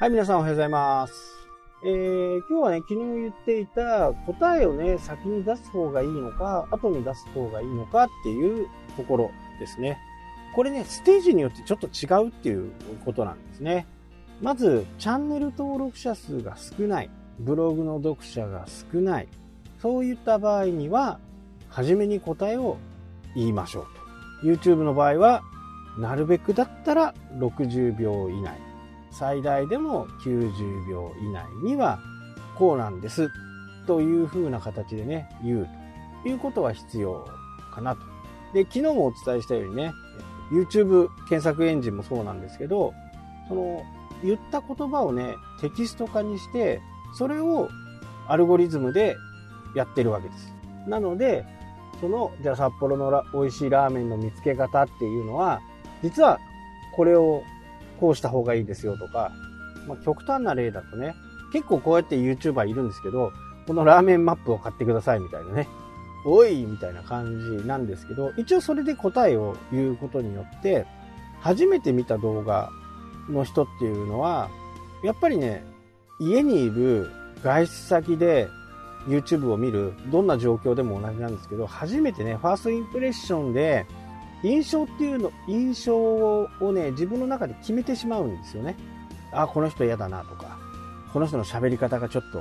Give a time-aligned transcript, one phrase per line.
[0.00, 1.12] はい、皆さんおはようございます。
[1.84, 9.98] えー、今日はね、昨日言っていた答えをね、先に出す方がいいのか、後に出す方がいいのかっていうところですね。
[10.54, 12.70] これね、ステージによってちょっと違うっていう
[13.04, 13.88] ことなんですね。
[14.40, 17.10] まず、チャンネル登録者数が少ない、
[17.40, 19.28] ブログの読者が少ない、
[19.82, 21.18] そういった場合には、
[21.70, 22.76] 初めに答えを
[23.34, 24.46] 言いましょうと。
[24.46, 25.42] YouTube の場合は、
[25.98, 28.67] なるべくだったら60秒以内。
[29.18, 31.98] 最大でも90秒以内には
[32.56, 33.30] こうなんです。
[33.86, 35.68] というふうな形でね、言う
[36.22, 37.26] ということは必要
[37.72, 38.02] かなと。
[38.52, 39.92] で、昨日もお伝えしたようにね、
[40.52, 42.58] YouTube 検索エンジンもそうなんです。
[42.58, 42.92] けど、
[43.48, 43.82] その
[44.22, 46.80] 言った言葉をね、テキスト化にして、
[47.14, 47.68] それを
[48.28, 49.16] アルゴリズムで
[49.74, 50.52] やってるわけです。
[50.86, 51.44] なので、
[52.00, 55.60] その、じゃあ札幌の美味しいラーメンの見つけ方っていうのは、
[56.02, 56.38] 実は
[56.94, 57.42] これを
[57.98, 59.32] こうした方がいいですよとか、
[59.86, 61.14] まあ、極端な例だとね、
[61.52, 63.32] 結構こうやって YouTuber いるんですけど、
[63.66, 65.68] このラーメンマップを買ってくださいみたいなね、
[66.24, 70.86] おいみたいな感じなんですけど、一応それで答えを言うことによって、
[71.40, 72.70] 初めて見た動画
[73.28, 74.48] の人っていうのは、
[75.04, 75.64] やっぱりね、
[76.20, 77.10] 家にいる
[77.42, 78.48] 外出先で
[79.06, 83.86] YouTube を見る、どんな状況でも同じなんですけど、初めてね、ファーストインプレッションで
[84.42, 88.76] 印象っていうの、印象をね、自分の中で決めてしまうんですよね。
[89.32, 90.58] あ、この人嫌だなとか、
[91.12, 92.40] この人の喋り方がちょっと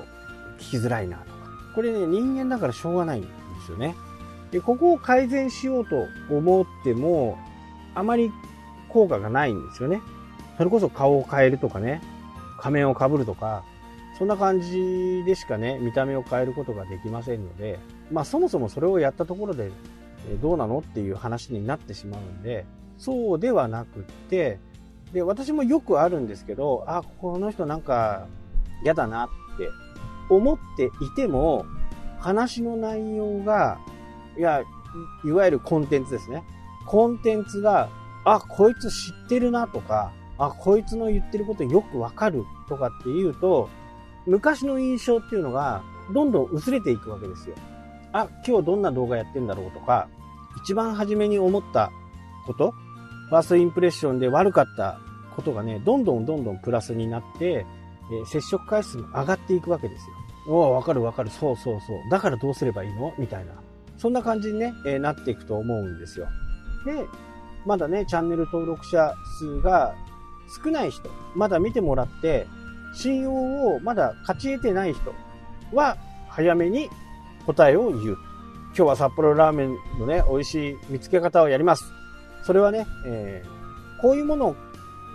[0.60, 1.38] 聞きづらいなとか。
[1.76, 3.30] これね、人間だからしょうがないんで
[3.66, 3.96] すよね。
[4.52, 7.38] で、ここを改善しようと思っても、
[7.96, 8.32] あまり
[8.90, 10.02] 効果がないんですよね。
[10.58, 12.02] それこそ顔を変えるとかね、
[12.60, 13.64] 仮面をかぶるとか、
[14.18, 17.80] そんな感じでしかね、見た目を変えることができませんので、
[18.12, 19.72] まあそもそもそれをやったところで
[20.42, 22.66] どうなのっていう話になってしまうんで、
[22.98, 24.60] そうではなくって、
[25.14, 28.28] で、私もよくあるんですけど、あ、この人なんか
[28.84, 29.28] 嫌だなっ
[29.58, 29.70] て
[30.30, 31.66] 思っていても、
[32.20, 33.80] 話の内容が、
[34.38, 34.64] いや、
[35.24, 36.44] いわゆるコンテンツですね。
[36.86, 37.90] コンテンツが、
[38.26, 43.70] あ、こいつ知ってるなとか、あ、こいつの言ってることよくわかるとかっていうと、
[44.26, 45.84] 昔の印象っていうのが
[46.14, 47.56] どんどん薄れていくわけですよ。
[48.12, 50.08] あ、今日どんな動画やってんだろうとか、
[50.64, 51.92] 一番初めに思った
[52.46, 52.72] こと、
[53.30, 55.00] ファーストインプレッションで悪かった
[55.36, 57.66] ことがね、どんどんどんどんプラスになって、
[58.10, 60.10] え接触回数も上がっていくわけです
[60.48, 60.54] よ。
[60.56, 61.30] おお、わかるわかる。
[61.30, 61.98] そうそうそう。
[62.10, 63.14] だからどうすればいいの？
[63.18, 63.52] みたいな。
[63.98, 66.28] そんな感じにね、え、なっていくと思うんですよ。
[66.86, 67.06] で、
[67.66, 69.94] まだね、チャンネル登録者数が
[70.64, 72.48] 少ない人、まだ見てもらって、
[72.94, 75.14] 信用をまだ勝ち得てない人
[75.74, 75.98] は、
[76.30, 76.90] 早めに
[77.46, 78.18] 答えを言う。
[78.78, 81.92] 今日は札幌ラーメンのね、美味しい見つけ方をやります。
[82.44, 84.56] それはね、えー、こういうもの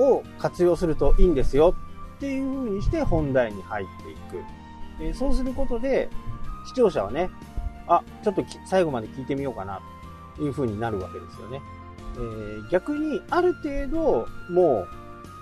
[0.00, 1.72] を活用するといいんですよ
[2.16, 4.44] っていう風にして本題に入っていく。
[5.00, 6.10] えー、そうすることで、
[6.66, 7.30] 視聴者はね、
[7.86, 9.80] あ、ちょっと最後まで聞いてみようかな
[10.34, 11.62] という風になるわけですよね。
[12.16, 14.88] えー、逆にある程度もう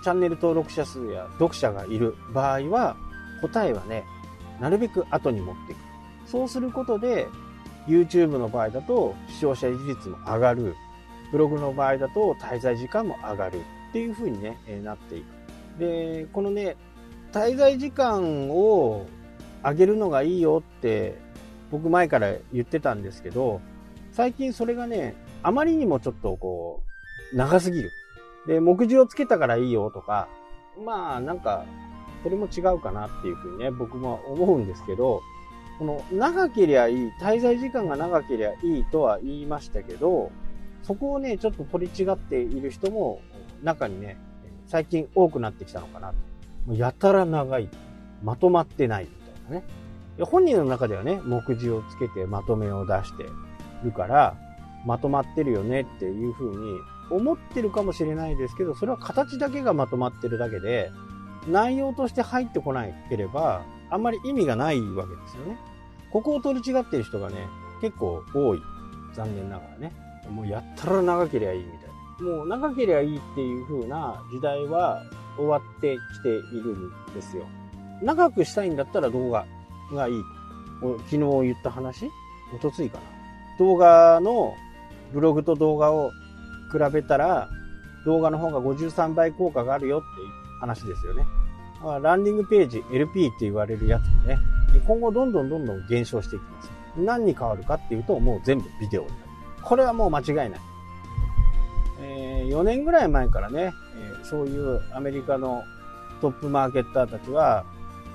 [0.03, 2.95] チャンネル登録者数や読者がいる場合は
[3.41, 4.05] 答えはね、
[4.59, 5.79] なるべく後に持っていく。
[6.27, 7.27] そうすることで
[7.87, 10.75] YouTube の場合だと視聴者維持率も上がる。
[11.31, 15.79] ブログの場合だと滞在時間も上がるっていう風にね、えなっていく。
[15.79, 16.75] で、このね、
[17.31, 19.05] 滞在時間を
[19.63, 21.17] 上げるのがいいよって
[21.71, 23.61] 僕前から言ってたんですけど、
[24.11, 26.81] 最近それがね、あまりにもちょっとこ
[27.33, 27.91] う、長すぎる。
[28.45, 30.27] で、目次をつけたからいいよとか、
[30.83, 31.65] まあなんか、
[32.23, 35.21] それも違うかなっていうふうにね、僕も思うんですけど、
[35.81, 40.31] この長けりゃいい、滞在時間が長けりゃいいとは言いましたけど、
[40.83, 43.19] そこをね、ちょっと取り違っている人も
[43.63, 44.15] 中にね、
[44.67, 46.13] 最近多くなってきたのかなと。
[46.67, 47.67] もうやたら長い。
[48.23, 49.09] まとまってないみ
[49.49, 49.63] たいなね。
[50.23, 53.25] 本人の中ではね、目次をつけてまとめを出して
[53.83, 54.37] るから、
[54.85, 56.79] まとまってるよねっていうふうに
[57.09, 60.91] 思ってるかもしれないですけど、それは形だけがまとまってるだけで、
[61.47, 65.57] 内容として入ってこなければ、あんまり意味がないわけですよね。
[66.11, 67.47] ここを取り違ってる人がね、
[67.81, 68.61] 結構多い。
[69.13, 69.93] 残念ながらね。
[70.29, 71.79] もうやったら長ければいいみたい
[72.19, 72.37] な。
[72.37, 75.03] もう長ければいいっていう風な時代は
[75.35, 77.45] 終わってきているんですよ。
[78.01, 79.45] 長くしたいんだったら動画
[79.93, 80.13] がいい。
[80.81, 82.09] 昨日言った話？
[82.55, 83.03] おとついかな。
[83.59, 84.53] 動画の
[85.13, 86.11] ブログと動画を
[86.71, 87.49] 比べたら
[88.05, 90.27] 動画の方が53倍効果があるよっていう
[90.59, 91.25] 話ですよね。
[92.01, 94.37] ランディングページ LP って言われるやつもね、
[94.79, 96.71] 今後どんどんどんどん減少していきます。
[96.97, 99.19] 何に変わるかっていうと、もう全部ビデオになる。
[99.61, 100.51] これはもう間違いない。
[102.01, 105.63] えー、4年ぐらい前からね、えー、そういうアメリカの
[106.19, 107.65] トップマーケッターたちは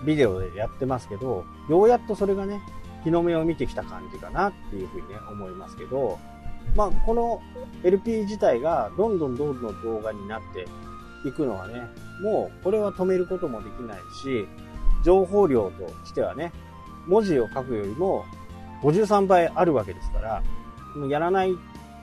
[0.05, 2.61] ビデオでやってますけど、ようやっとそれがね、
[3.05, 6.19] 日の目を見てきた感じかなっていうふうにね、思いますけど、
[6.75, 7.41] まあ、この
[7.85, 10.67] LP 自体がどんどんどんどん動画になって
[11.29, 11.82] いくのはね、
[12.23, 14.47] もうこれは止めることもできないし、
[15.06, 16.53] 情報量としてはね、
[17.06, 18.25] 文字を書くよりも
[18.82, 20.43] 53倍あるわけですから、
[20.97, 21.53] もうやらない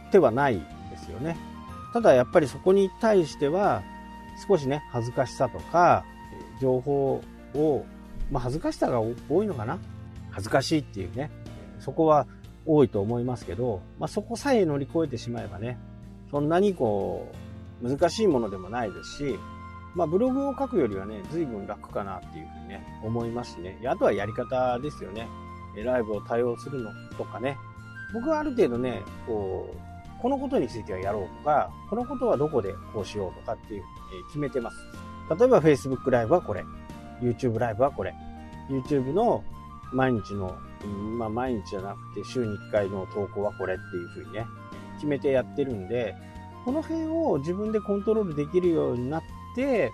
[0.09, 0.55] 手はない
[0.89, 1.35] ですよね。
[1.91, 3.83] ただやっぱりそこに対しては、
[4.47, 6.05] 少しね、恥ずかしさとか、
[6.61, 7.21] 情報
[7.53, 7.85] を、
[8.31, 9.79] まあ恥ずかしさが多いのかな
[10.31, 11.29] 恥ずかしいっていうね、
[11.79, 12.25] そこは
[12.65, 15.77] 多いと思いますけど、まあそこさえ乗り越えてしまえばね、
[16.31, 17.27] そんなにこ
[17.83, 19.37] う、難しいものでもないですし、
[19.95, 23.79] まあブログを書くよりはね、随分楽かなっていうふうにね、思いますしね。
[23.85, 25.27] あとはやり方ですよね。
[25.83, 27.57] ライブを対応するのとかね。
[28.13, 33.83] 僕はある程度ね、こう、このことについてはやろうとか、このことはどこでこうしようとかっていう、え
[34.27, 34.77] 決めてます。
[35.37, 36.63] 例えば Facebook ライブはこれ、
[37.21, 38.13] YouTube ライブはこれ、
[38.69, 39.43] YouTube の
[39.91, 40.55] 毎日の、
[41.17, 44.45] まあ毎日じゃなくて週に1回の投稿はこれっていうふうにね、
[44.95, 46.15] 決めてやってるんで、
[46.65, 49.21] この辺を自分でコントロールできるようになっ
[49.55, 49.91] て、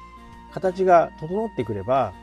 [0.54, 2.14] 形が整ってくれば、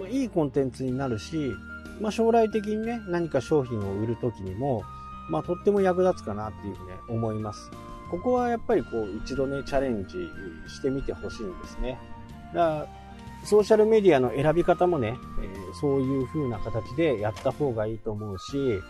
[0.00, 1.52] まあ、いいコンテンツになるし、
[2.00, 4.82] まあ、将来的にね、何か商品を売るときにも、
[5.30, 7.70] まあ、とっても役立つかなっていうふうに、ね、思います。
[8.10, 10.14] ここはやっぱりこう、一度ね、チャレンジ
[10.66, 11.98] してみてほしいんですね。
[12.54, 12.88] だから、
[13.44, 18.80] ソーシャルメディアの選び方もね、えー、そういう風な形でやった方がいいと思うし、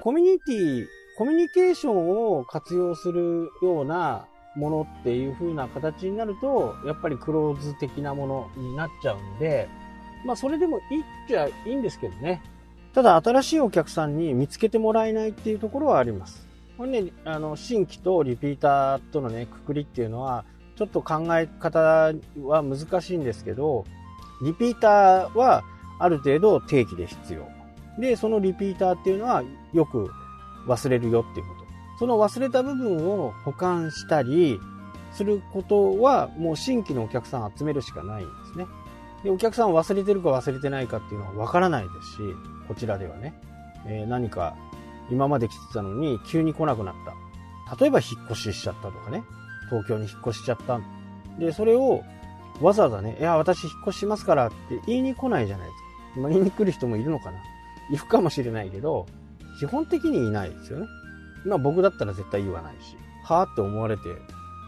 [0.00, 0.86] コミュニティ、
[1.18, 4.26] コミュニケーションを活用するような
[4.60, 9.68] ものっていう風な形になると、やっぱりクローズ的なものになっちゃうんで、
[10.24, 12.42] まあそれでもいいっちゃいいんですけどね。
[12.92, 16.46] ただ新しいお客さんに見つけてもらえないっていうところはあります。
[16.76, 20.44] これね、あの、新規とリピーターとのね、くくりっていうのは、
[20.76, 21.78] ちょっと考え方
[22.42, 23.84] は難しいんですけど、
[24.42, 25.62] リピーターは
[25.98, 27.46] ある程度定期で必要。
[27.98, 29.42] で、そのリピーターっていうのは
[29.74, 30.10] よく
[30.66, 31.59] 忘れるよっていうこと。
[32.00, 34.58] その忘れた部分を保管したり
[35.12, 38.66] することはもう新規のお客さん集めるしかないんですね。
[39.22, 42.16] で、お客さん忘れてるか忘れてないかっていうのはわからないですし、
[42.66, 43.34] こちらではね。
[43.86, 44.56] えー、何か
[45.10, 46.94] 今まで来てたのに急に来なくなっ
[47.68, 47.76] た。
[47.76, 49.22] 例えば引っ越ししちゃったとかね。
[49.68, 50.80] 東京に引っ越しちゃった。
[51.38, 52.02] で、それを
[52.62, 56.20] わざわざね、いや、私引っ越しますからって言いに来ないじゃないですか。
[56.22, 57.38] まあ、言いに来る人もいるのかな。
[57.90, 59.04] いるかもしれないけど、
[59.58, 60.86] 基本的にいないですよね。
[61.44, 64.08] まあ僕だったら絶対言わないし、はぁって思われて、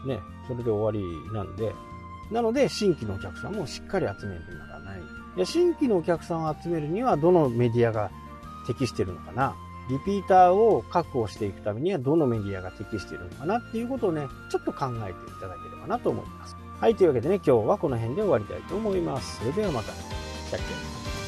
[0.05, 1.73] ね、それで終わりなんで、
[2.31, 5.01] なので新規のお客さんもしっかり集めるならない。
[5.37, 8.11] で新規のお客さんを集めるにはどのメディアが
[8.67, 9.55] 適してるのかな。
[9.89, 16.55] リピーターを確保していくためにはどのメディアが適しているのかなっていうことをね、ちょっと考えていただければなと思います。
[16.79, 19.39] はい、というわけでね、今日はこの辺で終わりたいと思います。
[19.39, 19.91] それではまた。
[19.91, 21.22] したっけ